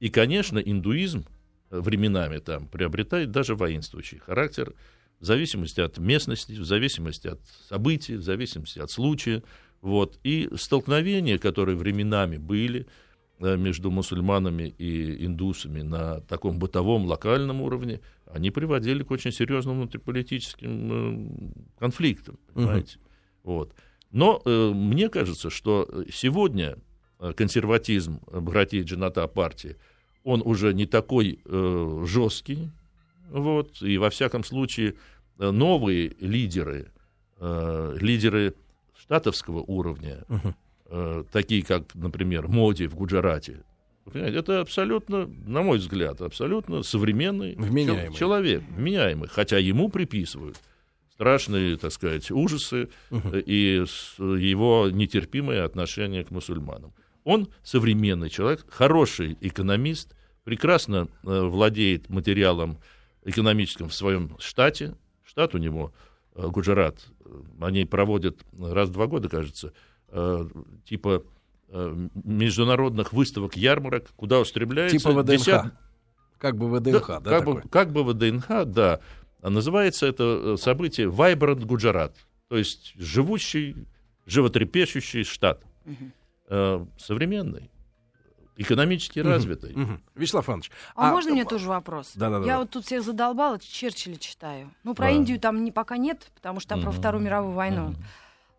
[0.00, 1.37] И, конечно, индуизм э,
[1.70, 4.74] временами там приобретает даже воинствующий характер
[5.20, 9.42] в зависимости от местности, в зависимости от событий, в зависимости от случая.
[9.80, 10.18] Вот.
[10.24, 12.86] И столкновения, которые временами были
[13.40, 19.76] э, между мусульманами и индусами на таком бытовом, локальном уровне, они приводили к очень серьезным
[19.76, 22.98] внутриполитическим э, конфликтам, понимаете?
[23.42, 23.74] Вот.
[24.10, 26.76] Но э, мне кажется, что сегодня
[27.18, 29.76] э, консерватизм Бхарати Джаната партии,
[30.24, 32.70] он уже не такой э, жесткий,
[33.30, 34.94] вот, и во всяком случае
[35.38, 36.92] э, новые лидеры,
[37.38, 38.54] э, лидеры
[38.98, 40.24] штатовского уровня,
[40.86, 43.62] э, такие как, например, Моди в Гуджарате,
[44.14, 48.16] это абсолютно, на мой взгляд, абсолютно современный Вменяемый.
[48.16, 50.56] человек, вменяемый, хотя ему приписывают
[51.12, 53.84] страшные, так сказать, ужасы э, и
[54.18, 56.92] его нетерпимое отношение к мусульманам.
[57.28, 62.78] Он современный человек, хороший экономист, прекрасно э, владеет материалом
[63.22, 64.94] экономическим в своем штате.
[65.26, 65.92] Штат у него
[66.34, 67.04] э, Гуджарат,
[67.60, 69.74] они проводят раз в два года, кажется,
[70.08, 70.48] э,
[70.86, 71.22] типа
[71.68, 75.26] э, международных выставок, ярмарок, куда устремляются Типа ВДНХ.
[75.38, 75.72] десят-
[76.38, 77.54] Как бы ВДНХ, да, как, такой?
[77.62, 79.00] бы, как бы ВДНХ, да.
[79.42, 82.16] А называется это событие Vibrant Гуджарат,
[82.48, 83.76] то есть живущий,
[84.24, 85.62] животрепещущий штат.
[86.50, 87.70] Э, современный,
[88.56, 89.72] экономически развитый.
[89.74, 90.02] Мгм.
[90.14, 92.12] Вячеслав Иванович, А, можно мне тоже вопрос?
[92.14, 92.46] Да-да-да.
[92.46, 94.72] Я вот тут всех задолбала, Черчилля читаю.
[94.82, 95.10] Ну, про Да.
[95.12, 96.98] Индию там не, пока нет, потому что там про Мгм.
[96.98, 97.88] Вторую мировую войну.
[97.90, 98.04] Мгм.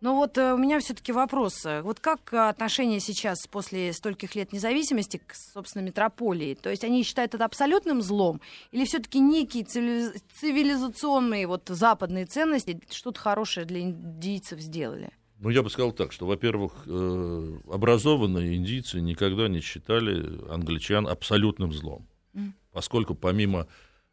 [0.00, 1.66] Но вот э, у меня все-таки вопрос.
[1.82, 6.54] Вот как отношение сейчас, после стольких лет независимости, к, собственно, метрополии?
[6.54, 8.40] То есть они считают это абсолютным злом?
[8.70, 15.10] Или все-таки некие цивили- цивилизационные вот западные ценности что-то хорошее для индийцев сделали?
[15.40, 21.72] Ну, я бы сказал так, что, во-первых, э, образованные индийцы никогда не считали англичан абсолютным
[21.72, 22.06] злом.
[22.72, 23.66] Поскольку помимо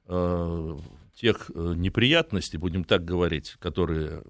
[0.05, 0.77] э,
[1.15, 4.23] тех э, неприятностей, будем так говорить, которые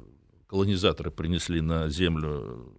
[0.47, 2.75] колонизаторы принесли на землю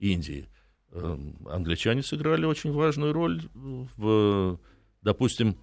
[0.00, 0.48] Индии,
[0.90, 4.58] э, англичане сыграли очень важную роль в,
[5.02, 5.56] допустим,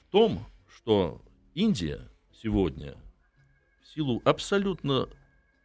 [0.00, 0.44] в том,
[0.74, 1.22] что
[1.54, 2.00] Индия
[2.32, 2.96] сегодня
[3.80, 5.08] в силу абсолютно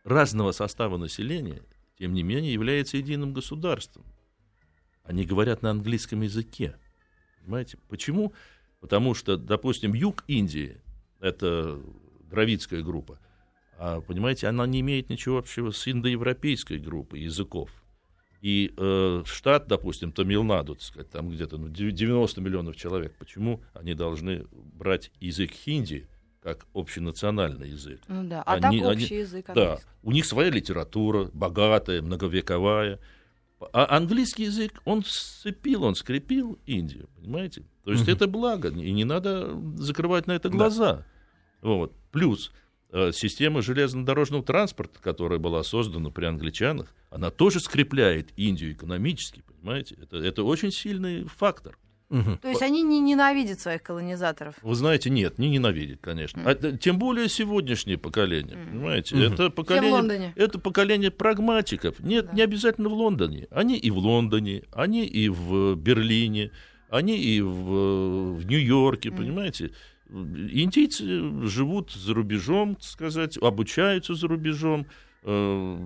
[0.04, 1.62] разного состава населения,
[1.98, 4.06] тем не менее, является единым государством.
[5.04, 6.76] Они говорят на английском языке.
[7.42, 7.78] Понимаете?
[7.90, 8.34] Почему?
[8.80, 10.78] Потому что, допустим, юг Индии,
[11.20, 11.80] это
[12.30, 13.20] дравидская группа,
[13.78, 17.70] а, понимаете, она не имеет ничего общего с индоевропейской группой языков.
[18.42, 23.64] И э, штат, допустим, Тамилнаду, так сказать, там где-то ну, дев- 90 миллионов человек, почему
[23.74, 26.10] они должны брать язык хинди
[26.44, 28.02] как общенациональный язык?
[28.08, 28.44] Ну да.
[28.44, 29.46] А Они- так они- общий язык.
[29.56, 33.00] Да, у них своя литература, богатая, многовековая.
[33.72, 37.64] А английский язык, он сцепил, он скрепил Индию, понимаете?
[37.86, 41.06] То есть это благо, и не надо закрывать на это глаза.
[41.62, 41.94] Вот.
[42.12, 42.52] Плюс
[42.92, 49.96] э, система железнодорожного транспорта, которая была создана при англичанах, она тоже скрепляет Индию экономически, понимаете?
[50.02, 51.78] Это, это очень сильный фактор.
[52.14, 52.38] Мгм.
[52.38, 54.56] То есть они не ненавидят своих колонизаторов.
[54.62, 56.44] Вы знаете, нет, не ненавидит, конечно.
[56.46, 59.16] А, т- тем более сегодняшнее поколение, понимаете?
[59.16, 59.34] Мгм.
[59.34, 60.34] Это поколение, Лондоне.
[60.36, 62.00] это поколение прагматиков.
[62.00, 62.34] Нет, Да.
[62.34, 63.48] не обязательно в Лондоне.
[63.50, 66.52] Они и в Лондоне, они и в Берлине,
[66.90, 69.72] они и в, в Нью-Йорке, понимаете?
[70.12, 71.04] Индийцы
[71.48, 74.86] живут за рубежом, так сказать, обучаются за рубежом,
[75.24, 75.78] э,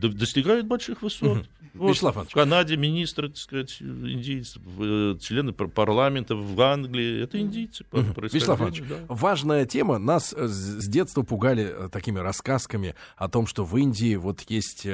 [0.00, 1.38] достигают больших высот.
[1.38, 1.46] Мгм.
[1.74, 2.32] Вот Вячеслав в Иванович.
[2.34, 8.14] Канаде министры, так сказать, индийцы, в- э, члены пар- парламента в Англии, это индийцы Мгм.
[8.22, 8.96] Вячеслав Иванович, да.
[9.08, 9.98] важная тема.
[9.98, 14.86] Нас э, с детства пугали э, такими рассказками о том, что в Индии вот есть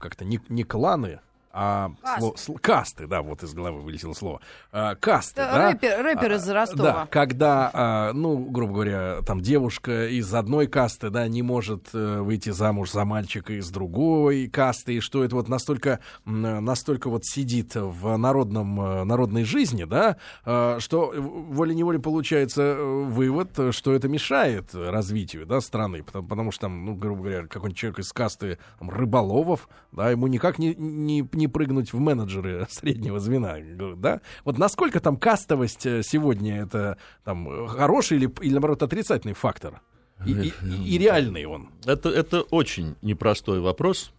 [0.00, 1.20] как-то не, не кланы,
[1.52, 2.20] а Касты.
[2.20, 4.40] сло- сл- касты, да, вот из головы вылетело слово.
[4.72, 5.68] А, касты, Это да?
[5.72, 6.82] рэпер, рэпер из А, Ростова.
[6.92, 12.20] Да, когда, а, ну, грубо говоря, там девушка из одной касты, да, не может э,
[12.20, 17.72] выйти замуж за мальчика из другой касты, и что это вот настолько, настолько вот сидит
[17.74, 25.46] в народном, э, народной жизни, да, э, что волей-неволей получается вывод, что это мешает развитию,
[25.46, 29.68] да, страны, потому, потому что там, ну, грубо говоря, какой-нибудь человек из касты там, рыболовов,
[29.92, 33.56] да, ему никак не, не, не прыгнуть в менеджеры среднего звена,
[33.96, 34.20] да.
[34.44, 39.80] Вот насколько там кастовость э, сегодня это там хороший или, или наоборот отрицательный фактор?
[40.26, 41.70] И, и- и- и реальный он.
[41.86, 44.12] Это, это очень непростой вопрос,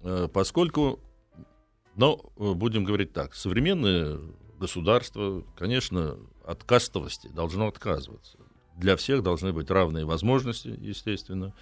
[0.00, 0.98] э, поскольку,
[1.96, 4.18] ну, э, будем говорить так, современное
[4.58, 8.38] государство, конечно, от кастовости должно отказываться.
[8.76, 11.52] Для всех должны быть равные возможности, естественно.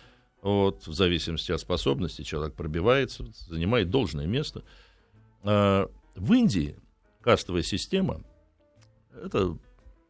[0.43, 4.65] Вот, в зависимости от способности человек пробивается, занимает должное место.
[5.43, 6.77] А, В Индии
[7.21, 8.21] кастовая система
[9.15, 9.57] это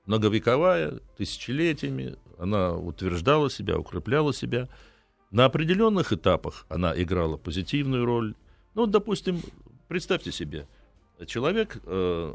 [0.06, 4.68] многовековая, тысячелетиями, она утверждала себя, укрепляла себя.
[5.30, 8.34] На определенных этапах она играла позитивную роль.
[8.74, 9.40] Ну, допустим,
[9.88, 10.66] представьте себе,
[11.26, 12.34] человек э,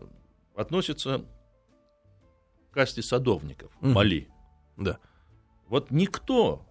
[0.56, 1.26] относится
[2.70, 3.94] к касте садовников, Мгм.
[3.94, 4.28] Мали.
[4.78, 5.00] Да.
[5.68, 6.66] Вот никто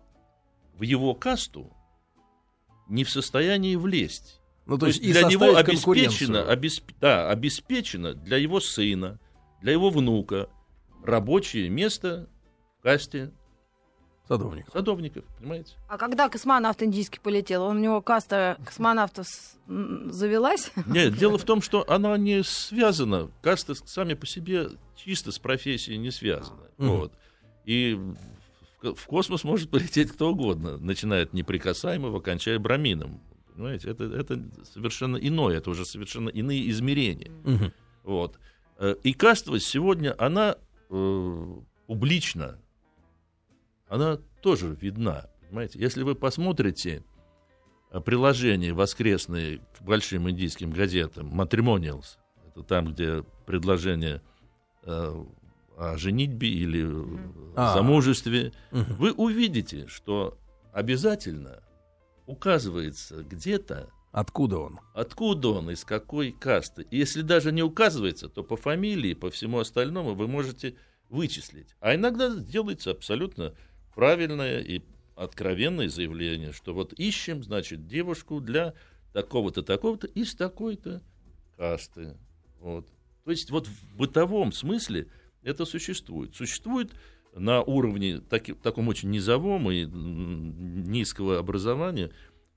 [0.74, 1.72] в его касту
[2.88, 4.40] не в состоянии влезть.
[4.66, 9.18] Ну, то, То есть есть и для него обеспечено, обесп- да, обеспечено для его сына,
[9.61, 10.48] для его внука
[11.05, 12.29] рабочее место
[12.79, 13.33] в касте
[14.29, 14.72] Садовников.
[14.72, 15.74] Садовников, понимаете?
[15.88, 20.72] А когда космонавт индийский полетел, он, у него каста космонавтов с- завелась?
[20.87, 25.96] Нет, дело в том, что она не связана, касты сами по себе чисто с профессией
[25.98, 26.64] не связаны.
[26.79, 26.88] Мгм.
[26.90, 27.12] Вот.
[27.64, 27.96] И
[28.83, 33.20] в космос может полететь кто угодно, начиная от неприкасаемого, кончая брамином.
[33.56, 34.38] Понимаете, это, это
[34.70, 37.30] совершенно иное, это уже совершенно иные измерения.
[37.44, 37.72] Мгм.
[38.02, 38.38] Вот.
[38.78, 40.56] Э, И кастовость сегодня, она
[40.90, 42.58] э, публична,
[43.88, 45.30] она тоже видна.
[45.48, 45.78] Понимаете?
[45.78, 47.02] Если вы посмотрите
[47.90, 54.20] э, приложения воскресные к большим индийским газетам, Matrimonials, это там, где предложение
[54.82, 55.24] э,
[55.78, 57.72] о женитьбе или э, А.
[57.72, 60.36] замужестве, вы увидите, что
[60.74, 61.62] обязательно
[62.26, 64.80] указывается где-то Откуда он?
[64.94, 66.86] Откуда он, из какой касты?
[66.90, 70.74] И если даже не указывается, то по фамилии, по всему остальному вы можете
[71.10, 71.76] вычислить.
[71.80, 73.54] А иногда делается абсолютно
[73.94, 74.80] правильное и
[75.16, 78.72] откровенное заявление, что вот ищем, значит, девушку для
[79.12, 81.02] такого-то, такого-то из такой-то
[81.58, 82.16] касты.
[82.60, 82.88] Вот.
[83.24, 85.08] То есть вот в бытовом смысле
[85.42, 86.34] это существует.
[86.34, 86.90] Существует
[87.37, 92.11] на уровне таки- таком очень низовом и низкого образования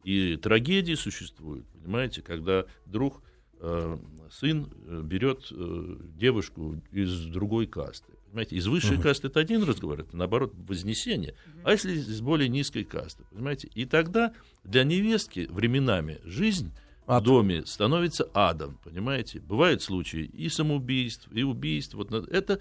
[0.03, 3.21] и трагедии существуют, понимаете, когда друг,
[3.59, 3.97] э,
[4.31, 8.13] сын э, берет э, девушку из другой касты.
[8.27, 9.01] Понимаете, из высшей Мгм.
[9.03, 11.33] касты это один разговор, это наоборот вознесение.
[11.63, 13.69] А если из более низкой касты, понимаете?
[13.75, 16.71] И тогда для невестки временами жизнь
[17.07, 17.23] Ад.
[17.23, 19.39] в доме становится адом, понимаете?
[19.39, 21.95] Бывают случаи и самоубийств, и убийств.
[21.95, 22.59] Вот это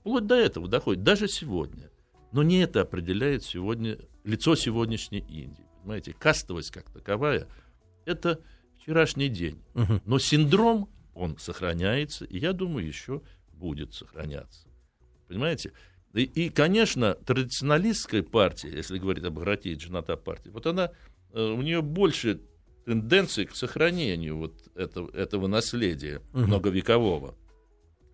[0.00, 1.90] вплоть до этого доходит, даже сегодня.
[2.32, 5.64] Но не это определяет сегодня лицо сегодняшней Индии.
[5.82, 7.48] Понимаете, кастовость как таковая–
[8.04, 8.40] это
[8.78, 9.62] вчерашний день.
[9.74, 10.02] Мгм.
[10.04, 14.68] Но синдром, он сохраняется, и я думаю, еще будет сохраняться.
[15.26, 15.72] Понимаете?
[16.14, 20.90] И, и, конечно, традиционалистская партия, если говорить об Гратии Джаната партии, вот она,
[21.32, 22.40] э, у нее больше
[22.86, 26.46] тенденции к сохранению вот этого, этого наследия Мгм.
[26.46, 27.34] многовекового.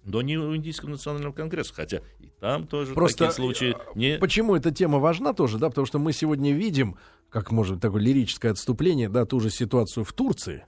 [0.04, 4.18] Но не у Индийского национального конгресса, хотя и там тоже Просто, такие случаи э, не...
[4.18, 6.96] Почему эта тема важна тоже, да, потому что мы сегодня видим,
[7.30, 10.66] как может быть такое лирическое отступление, да, ту же ситуацию в Турции,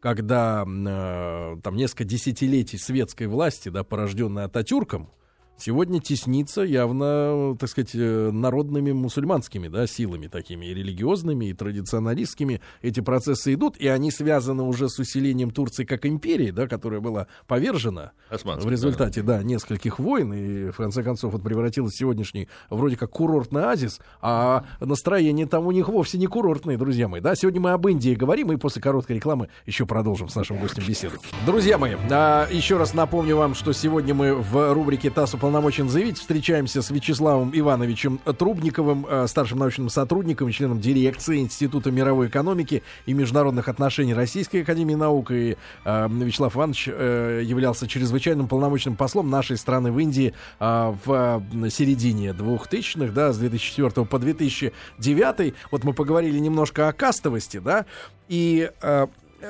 [0.00, 5.10] когда э, там несколько десятилетий светской власти, да, порожденной Ататюрком,
[5.58, 12.60] сегодня теснится явно, так сказать, э, народными мусульманскими, да, силами такими, и религиозными, и традиционалистскими.
[12.82, 17.26] Эти процессы идут, и они связаны уже с усилением Турции как империи, да, которая была
[17.46, 19.42] повержена Османские, в результате, да.
[19.42, 24.64] нескольких войн, и в конце концов вот превратилась в сегодняшний вроде как курортный оазис, а
[24.80, 27.20] настроение там у них вовсе не курортное, друзья мои.
[27.20, 30.84] Да, сегодня мы об Индии говорим, и после короткой рекламы еще продолжим с нашим гостем
[30.86, 31.16] беседу.
[31.44, 36.18] Друзья мои, а, еще раз напомню вам, что сегодня мы в рубрике ТАСС уполномочен заявить
[36.18, 42.82] встречаемся с Вячеславом Ивановичем Трубниковым, э, старшим научным сотрудником и членом дирекции Института мировой экономики
[43.06, 45.30] и международных отношений Российской Академии Наук.
[45.30, 52.30] И э, Вячеслав Иванович э, являлся чрезвычайным полномочным послом нашей страны в Индии в середине
[52.30, 55.54] 2000-х, да, с 2004 по 2009.
[55.70, 57.86] Вот мы поговорили немножко о кастовости, да,
[58.28, 58.68] и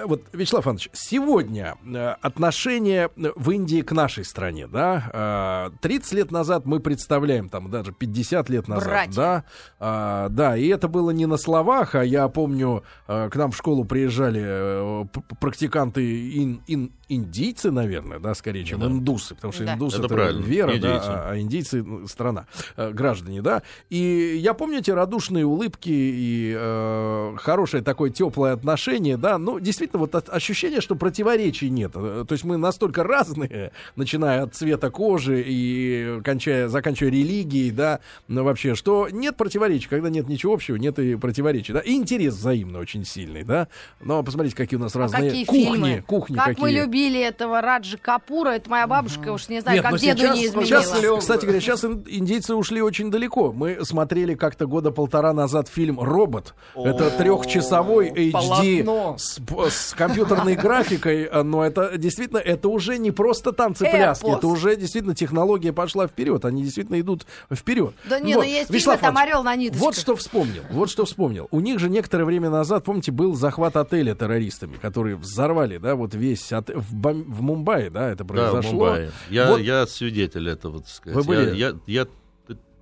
[0.06, 6.30] вот, Вячеслав Иванович, сегодня э, отношение в Индии к нашей стране, да, э, 30 лет
[6.30, 9.12] назад мы представляем, там, даже 50 лет назад, Братья.
[9.16, 9.44] да,
[9.78, 13.56] а, да, и это было не на словах, а я помню, э, к нам в
[13.56, 15.04] школу приезжали э,
[15.40, 16.02] практиканты
[16.42, 18.86] ин- ин- индийцы, наверное, да, скорее, чем Да.
[18.86, 19.74] индусы, потому что Да.
[19.74, 21.06] индусы Это это, правильно, вера, индейцы.
[21.06, 23.62] да, а, а индийцы ну, страна, э, граждане, да.
[23.90, 29.38] И я помню эти радушные улыбки и э, хорошее такое теплое отношение, да.
[29.38, 31.92] Ну, действительно, вот от- ощущение, что противоречий нет.
[31.94, 38.00] Э, То есть мы настолько разные, начиная от цвета кожи и кончая, заканчивая религией, да,
[38.26, 41.80] ну, вообще, что нет противоречий, когда нет ничего общего, нет и противоречий, да.
[41.80, 43.68] И интерес взаимно очень сильный, да.
[44.00, 46.04] Но посмотрите, какие у нас А разные какие кухни, фильмы?
[46.06, 46.62] кухни как какие.
[46.64, 50.18] мы любили этого Раджи Капура, это моя бабушка, уж не знаю, Нет, как но деду
[50.20, 50.82] сейчас, не изменила.
[50.82, 53.52] сейчас, кстати говоря, сейчас ин- индейцы ушли очень далеко.
[53.52, 56.54] Мы смотрели как-то года полтора назад фильм «Робот».
[56.74, 59.38] Это трехчасовой HD с,
[59.70, 65.14] с компьютерной графикой, а, но это действительно, это уже не просто танцы-пляски, это уже действительно
[65.14, 67.94] технология пошла вперед, они действительно идут вперед.
[68.08, 69.82] Да не, ну есть Вячеслав фильмы, там «Орел на ниточках».
[69.82, 71.48] Вот что вспомнил, вот что вспомнил.
[71.50, 76.14] У них же некоторое время назад, помните, был захват отеля террористами, которые взорвали, да, вот
[76.14, 76.70] весь от...
[76.88, 78.72] в, Бом- в Мумбаи, да, это Да, в произошло.
[78.72, 79.10] Мумбаи.
[79.30, 81.16] Я, Вот- я свидетель этого, так сказать.
[81.16, 81.54] Вы были?
[81.56, 82.06] Я, я, я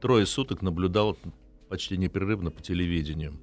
[0.01, 1.17] трое суток наблюдал
[1.69, 3.35] почти непрерывно по телевидению.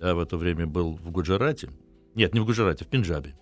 [0.00, 1.70] Я в это время был в Гуджарате.
[2.14, 3.34] Нет, не в Гуджарате, в Пенджабе.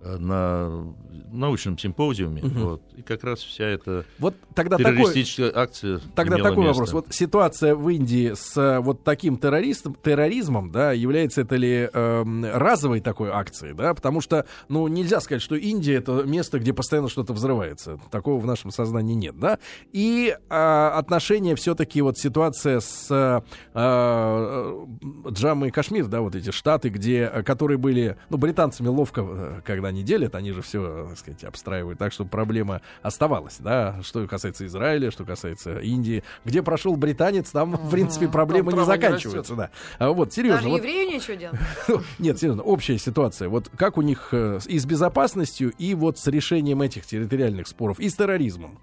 [0.00, 0.94] Э, на
[1.32, 2.42] научном симпозиуме.
[2.42, 2.64] Мгм.
[2.64, 6.68] Вот, и как раз вся эта Вот тогда такой, террористическая акция тогда такой место.
[6.68, 6.92] вопрос.
[6.92, 12.44] Вот ситуация в Индии с э, вот таким террористом, терроризмом, да, является это ли эм,
[12.44, 13.94] разовой такой акцией, да?
[13.94, 18.00] Потому что, ну, нельзя сказать, что Индия это место, где постоянно что-то взрывается.
[18.10, 19.58] Такого в нашем сознании нет, да?
[19.92, 23.40] И э, отношения все-таки вот ситуация с э,
[23.74, 24.86] э,
[25.30, 29.60] Джаммой и Кашмир, да, вот эти штаты, где, э, которые были, ну, британцами ловко, э,
[29.64, 34.26] когда они делят, они же все, так сказать, обстраивают так, чтобы проблема оставалась, да, что
[34.26, 36.24] касается Израиля, что касается Индии.
[36.44, 39.70] Где прошел британец, там, в принципе, проблемы не заканчиваются, да.
[39.98, 41.60] А вот, серьезно, Даже вот, еврею нечего делать.
[42.18, 43.48] нет, серьезно, общая ситуация.
[43.48, 48.00] Вот как у них э, и с безопасностью, и вот с решением этих территориальных споров,
[48.00, 48.78] и с терроризмом.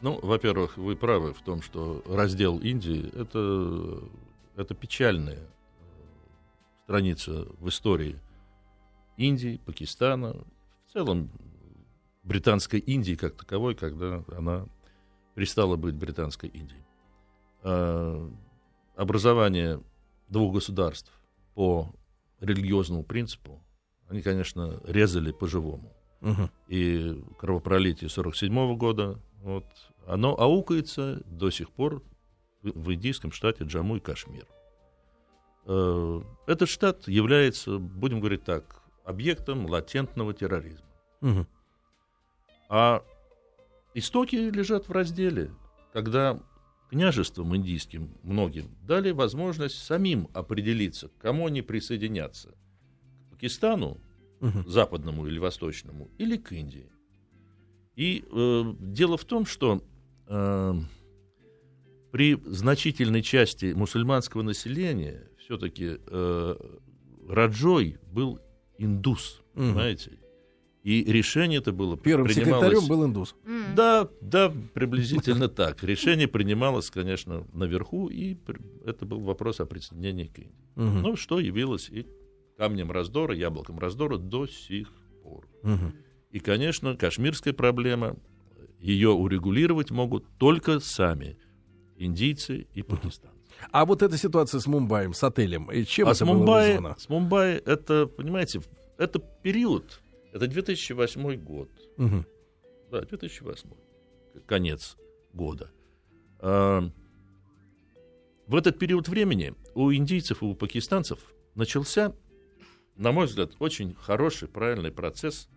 [0.00, 4.02] Ну, во-первых, вы правы в том, что раздел Индии это,
[4.56, 5.42] это печальная э,
[6.84, 8.18] страница в истории
[9.16, 10.34] Индии, Пакистана,
[10.86, 11.30] в целом
[12.22, 14.66] британской Индии как таковой, когда она
[15.34, 16.84] перестала быть британской Индией.
[17.62, 18.30] А,
[18.96, 19.82] Образование
[20.28, 21.12] двух государств
[21.54, 21.92] по
[22.40, 23.62] религиозному принципу,
[24.08, 25.92] они, конечно, резали по-живому
[26.68, 29.66] и кровопролитие 47 года, вот,
[30.06, 32.02] оно аукается до сих пор
[32.62, 34.46] в, индийском штате Джамму и Кашмир.
[35.66, 40.86] Э, Этот штат является, будем говорить так, объектом латентного терроризма.
[41.20, 41.46] Мгм.
[42.68, 43.02] А
[43.94, 45.50] истоки лежат в разделе,
[45.92, 46.40] когда
[46.90, 52.50] княжествам индийским многим дали возможность самим определиться, к кому они присоединятся.
[52.50, 54.00] К Пакистану,
[54.40, 54.68] Мгм.
[54.68, 56.90] западному или восточному, или к Индии.
[57.94, 59.82] И э, дело в том, что
[60.26, 60.74] э,
[62.12, 66.56] при значительной части мусульманского населения все-таки э,
[67.28, 68.38] Раджой был
[68.78, 69.68] индус, Мгм.
[69.68, 70.18] понимаете?
[70.82, 73.34] И решение это было Первым принималось- секретарем был индус.
[73.44, 73.74] М.
[73.74, 75.82] Да, да, приблизительно так.
[75.82, 78.36] Решение принималось, конечно, наверху, и
[78.84, 80.54] это был вопрос о присоединении к Индии.
[80.76, 81.02] Мгм.
[81.02, 82.06] Ну, что явилось и
[82.56, 84.88] камнем раздора, яблоком раздора до сих
[85.24, 85.48] пор.
[85.64, 85.92] Мгм.
[86.30, 88.16] И, конечно, кашмирская проблема,
[88.78, 91.36] ее урегулировать могут только сами
[91.96, 93.35] индийцы и пакистанцы.
[93.70, 96.68] А вот эта ситуация с Мумбаем, с отелем, и чем а это с было Мумбаи,
[96.68, 96.96] вызвано?
[96.98, 98.60] с Мумбаи это, понимаете,
[98.98, 100.00] это период,
[100.32, 101.68] это 2008 год.
[101.96, 102.26] Мгм.
[102.90, 103.70] Да, 2008.
[104.46, 104.96] Конец
[105.32, 105.70] года.
[106.38, 106.88] А,
[108.46, 111.18] В этот период времени у индийцев и у пакистанцев
[111.54, 112.14] начался,
[112.96, 115.48] на мой взгляд, очень хороший, правильный процесс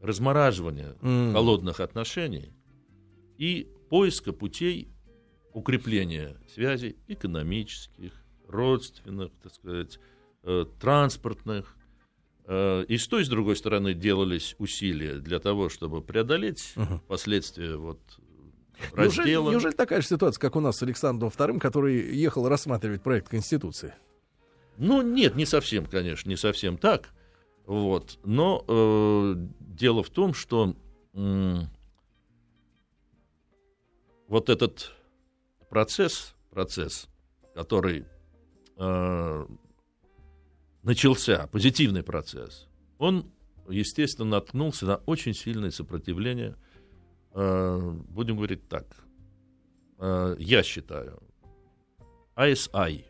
[0.00, 1.32] размораживания М.
[1.32, 2.52] холодных отношений
[3.38, 4.88] и поиска путей
[5.54, 8.12] укрепления связей экономических,
[8.48, 9.98] родственных, так сказать,
[10.42, 11.76] э, транспортных.
[12.46, 17.00] Э, И с той, и с другой стороны делались усилия для того, чтобы преодолеть Мгм.
[17.06, 18.00] последствия вот
[18.96, 19.50] Неужели, раздела.
[19.52, 23.94] неужели такая же ситуация, как у нас с Александром II, который ехал рассматривать проект Конституции?
[24.76, 27.10] Ну, нет, не совсем, конечно, не совсем так.
[27.66, 28.18] Вот.
[28.24, 30.74] Но э, дело в том, что
[31.14, 31.68] м,
[34.28, 34.92] вот этот
[35.72, 37.08] процесс, процесс,
[37.54, 38.04] который
[38.76, 39.46] э,
[40.82, 42.68] начался, позитивный процесс,
[42.98, 43.32] он,
[43.70, 46.56] естественно, наткнулся на очень сильное сопротивление.
[47.32, 48.84] Э, будем говорить так.
[49.98, 51.22] Э, я считаю,
[52.36, 53.06] ISI,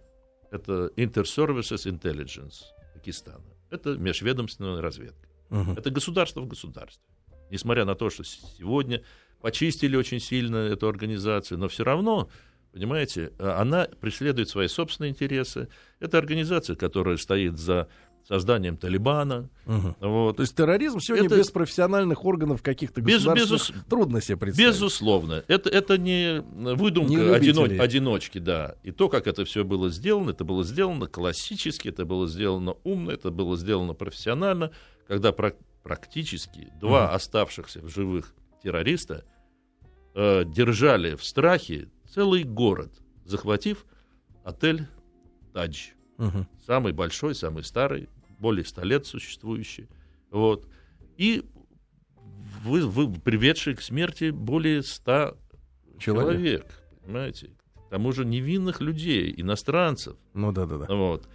[0.53, 2.63] это Inter-Services Intelligence
[2.95, 3.57] Пакистана.
[3.71, 5.29] Это межведомственная разведка.
[5.51, 5.73] Мгм.
[5.73, 7.03] Это государство в государстве.
[7.51, 9.03] Несмотря на то, что сегодня
[9.41, 12.31] почистили очень сильно эту организацию, но все равно,
[12.73, 15.68] понимаете, э, она преследует свои собственные интересы.
[16.01, 17.89] Это организация, которая стоит за
[18.27, 19.51] созданием Талибана.
[19.66, 19.97] Мгм.
[20.01, 20.37] Вот.
[20.37, 24.68] То есть терроризм сегодня Это- без профессиональных органов каких-то Без- государств безус- трудно себе представить.
[24.75, 28.77] Безусловно, это, это не выдумка Не одино- одиночки, да.
[28.85, 33.11] И то, как это все было сделано, это было сделано классически, это было сделано умно,
[33.11, 34.70] это было сделано профессионально,
[35.09, 39.25] когда пра- практически два оставшихся в живых террориста
[40.14, 42.93] э, держали в страхе целый город,
[43.25, 43.87] захватив
[44.45, 44.87] отель
[45.53, 45.89] Тадж.
[46.19, 46.47] Мгм.
[46.67, 48.09] Самый большой, самый старый,
[48.39, 49.89] более 100 лет существующий.
[50.31, 50.69] Вот.
[51.17, 51.45] И
[52.65, 55.37] вы, вы, приведший к смерти более 100
[55.99, 56.41] Человек.
[56.41, 56.67] человек.
[57.05, 57.51] понимаете?
[57.87, 60.17] К тому же невинных людей, иностранцев.
[60.35, 60.95] Ну да, да, да.
[60.95, 61.29] Вот.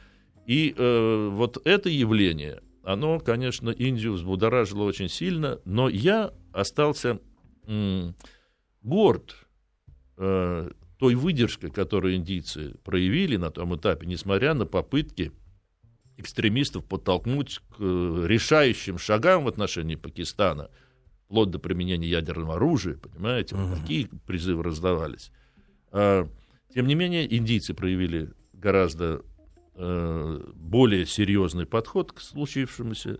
[0.46, 7.20] И э, вот это явление, оно, конечно, Индию взбудоражило очень сильно, но я остался
[7.66, 8.16] м,
[8.82, 9.47] горд
[10.18, 15.32] э, той выдержкой, которую индийцы проявили на том этапе, несмотря на попытки
[16.18, 20.70] экстремистов подтолкнуть к э, решающим шагам в отношении Пакистана,
[21.26, 25.32] вплоть до применения ядерного оружия, понимаете, вот такие призывы раздавались.
[25.92, 26.28] А,
[26.74, 29.22] тем не менее, индийцы проявили гораздо
[29.76, 33.18] э, более серьезный подход к случившемуся.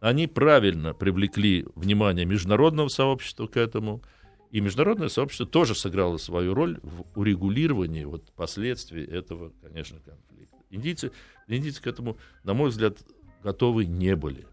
[0.00, 4.02] Они правильно привлекли внимание международного сообщества к этому,
[4.50, 10.56] и международное сообщество тоже сыграло свою роль в урегулировании вот, последствий этого, конечно, конфликта.
[10.70, 11.12] Индийцы,
[11.46, 12.98] индийцы к этому, на мой взгляд,
[13.42, 14.46] готовы не были.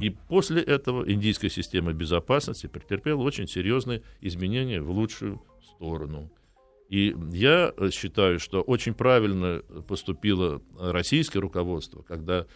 [0.00, 6.30] И после этого индийская система безопасности претерпела очень серьезные изменения в лучшую сторону.
[6.88, 12.46] И я считаю, что очень правильно поступило российское руководство, когда,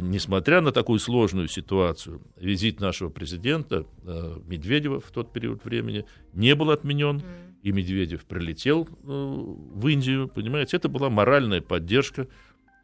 [0.00, 6.54] несмотря на такую сложную ситуацию, визит нашего президента э, Медведева в тот период времени не
[6.54, 7.22] был отменен,
[7.62, 12.28] и Медведев прилетел в Индию, понимаете, это была моральная поддержка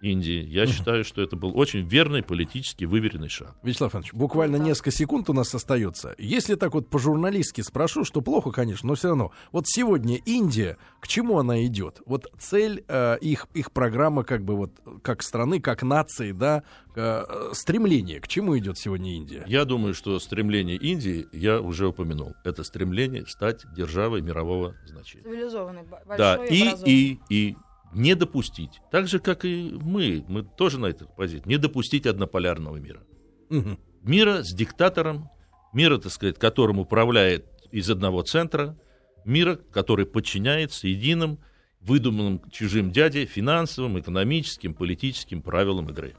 [0.00, 0.44] Индии.
[0.48, 3.54] Я считаю, что это был очень верный политически выверенный шаг.
[3.62, 4.64] Вячеслав Иванович, буквально Да.
[4.64, 6.14] несколько секунд у нас остается.
[6.18, 9.32] Если так вот по-журналистски спрошу, что плохо, конечно, но все равно.
[9.52, 12.00] Вот сегодня Индия, к чему она идет?
[12.06, 14.72] Вот цель э, их, их программа, как бы вот,
[15.02, 16.62] как страны, как нации, да,
[16.96, 19.44] э, стремление, к чему идет сегодня Индия?
[19.46, 25.24] Я думаю, что стремление Индии, я уже упомянул, это стремление стать державой мирового значения.
[25.24, 26.92] Цивилизованный, б- Да, большой и, образованный.
[26.92, 27.56] и, и
[27.92, 32.76] не допустить, так же, как и мы, мы тоже на этой позиции, не допустить однополярного
[32.76, 33.02] мира.
[33.48, 33.78] Мгм.
[34.02, 35.28] Мира с диктатором,
[35.72, 38.78] мира, так сказать, которым управляет из одного центра,
[39.24, 41.38] мира, который подчиняется единым,
[41.80, 46.14] выдуманным чужим дяде финансовым, экономическим, политическим правилам игры.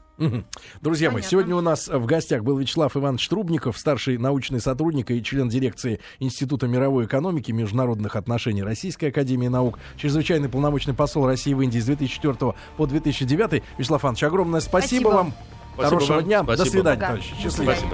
[0.80, 1.30] Друзья мои, Понятно.
[1.30, 6.00] сегодня у нас в гостях был Вячеслав Иванович Трубников, старший научный сотрудник и член дирекции
[6.20, 11.78] Института мировой экономики и международных отношений Российской Академии Наук, чрезвычайный полномочный посол России в Индии
[11.80, 13.62] с 2004 по 2009.
[13.78, 15.08] Вячеслав Иванович, огромное спасибо, Спасибо.
[15.08, 15.34] вам.
[15.74, 16.24] Спасибо Хорошего вам.
[16.24, 16.42] дня.
[16.42, 16.64] Спасибо.
[16.64, 17.06] До свидания, Пока.
[17.06, 17.30] товарищи.
[17.30, 17.50] До Счастливо.
[17.50, 17.74] свидания.
[17.76, 17.90] Спасибо.